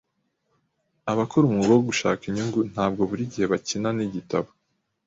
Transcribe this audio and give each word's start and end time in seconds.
Abakora 1.11 1.43
umwuga 1.45 1.71
wo 1.75 1.81
gushaka 1.89 2.21
inyungu 2.25 2.59
ntabwo 2.71 3.01
buri 3.09 3.23
gihe 3.31 3.45
bakina 3.51 3.89
nigitabo. 3.95 4.49